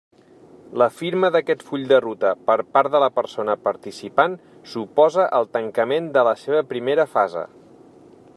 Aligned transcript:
La 0.81 0.85
firma 1.01 1.29
d'aquest 1.35 1.61
full 1.67 1.83
de 1.91 1.99
ruta 2.05 2.31
per 2.47 2.55
part 2.77 2.95
de 2.95 3.03
la 3.05 3.11
persona 3.19 3.57
participant 3.67 4.39
suposa 4.73 5.29
el 5.41 5.49
tancament 5.59 6.13
de 6.19 6.27
la 6.31 6.37
seva 6.47 6.67
primera 6.75 7.11
fase. 7.17 7.49